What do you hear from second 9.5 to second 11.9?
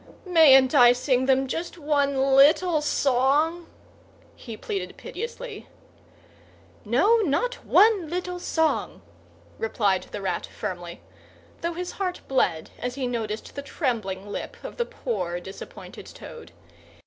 replied the Rat firmly, though